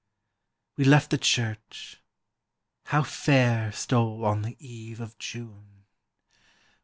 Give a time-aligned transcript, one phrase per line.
[0.77, 2.01] We left the church:
[2.85, 5.85] how fair Stole on the eve of June